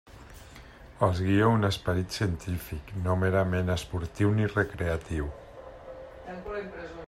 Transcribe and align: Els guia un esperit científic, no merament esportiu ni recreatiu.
Els 1.07 1.19
guia 1.25 1.49
un 1.57 1.67
esperit 1.69 2.17
científic, 2.19 2.89
no 3.05 3.17
merament 3.25 3.69
esportiu 3.75 4.33
ni 4.39 4.51
recreatiu. 4.57 5.29